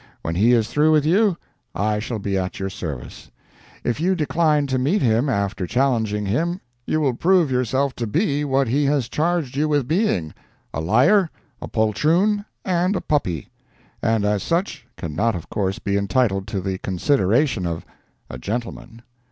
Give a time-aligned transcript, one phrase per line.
[0.23, 1.37] When he is through with you,
[1.75, 3.29] I shall be at your service.
[3.83, 8.43] If you decline to meet him after challenging him, you will prove yourself to be
[8.43, 10.33] what he has charged you with being:
[10.73, 11.29] "a liar,
[11.61, 13.49] a poltroon and a puppy,"
[14.01, 17.85] and as such, can not of course be entitled to the consideration of
[18.27, 19.03] a gentleman.